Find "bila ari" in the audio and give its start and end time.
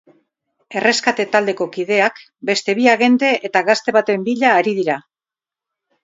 4.31-4.73